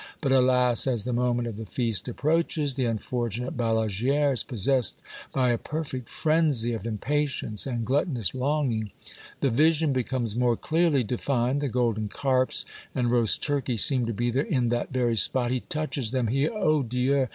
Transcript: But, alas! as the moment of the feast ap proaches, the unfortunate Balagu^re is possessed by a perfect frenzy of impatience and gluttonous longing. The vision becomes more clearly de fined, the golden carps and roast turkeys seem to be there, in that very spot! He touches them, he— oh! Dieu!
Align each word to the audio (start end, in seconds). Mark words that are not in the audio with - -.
But, 0.19 0.31
alas! 0.31 0.87
as 0.87 1.03
the 1.03 1.13
moment 1.13 1.47
of 1.47 1.57
the 1.57 1.65
feast 1.67 2.09
ap 2.09 2.15
proaches, 2.15 2.73
the 2.73 2.85
unfortunate 2.85 3.55
Balagu^re 3.55 4.33
is 4.33 4.43
possessed 4.43 4.99
by 5.31 5.51
a 5.51 5.59
perfect 5.59 6.09
frenzy 6.09 6.73
of 6.73 6.87
impatience 6.87 7.67
and 7.67 7.85
gluttonous 7.85 8.33
longing. 8.33 8.89
The 9.41 9.51
vision 9.51 9.93
becomes 9.93 10.35
more 10.35 10.57
clearly 10.57 11.03
de 11.03 11.19
fined, 11.19 11.61
the 11.61 11.67
golden 11.69 12.07
carps 12.09 12.65
and 12.95 13.11
roast 13.11 13.43
turkeys 13.43 13.83
seem 13.85 14.07
to 14.07 14.11
be 14.13 14.31
there, 14.31 14.41
in 14.41 14.69
that 14.69 14.91
very 14.91 15.15
spot! 15.17 15.51
He 15.51 15.59
touches 15.59 16.09
them, 16.09 16.29
he— 16.29 16.49
oh! 16.49 16.81
Dieu! 16.81 17.27